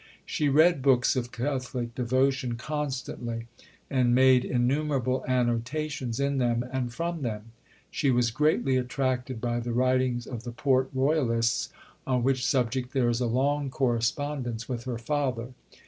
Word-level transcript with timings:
She 0.25 0.49
read 0.49 0.81
books 0.81 1.15
of 1.15 1.31
Catholic 1.31 1.93
devotion 1.93 2.55
constantly, 2.55 3.45
and 3.87 4.15
made 4.15 4.43
innumerable 4.43 5.23
annotations 5.27 6.19
in 6.19 6.39
them 6.39 6.65
and 6.73 6.91
from 6.91 7.21
them. 7.21 7.51
She 7.91 8.09
was 8.09 8.31
greatly 8.31 8.77
attracted 8.77 9.39
by 9.39 9.59
the 9.59 9.73
writings 9.73 10.25
of 10.25 10.41
the 10.41 10.53
Port 10.53 10.89
Royalists, 10.91 11.69
on 12.07 12.23
which 12.23 12.43
subject 12.43 12.93
there 12.93 13.09
is 13.09 13.19
a 13.21 13.27
long 13.27 13.69
correspondence 13.69 14.67
with 14.67 14.85
her 14.85 14.97
father. 14.97 15.53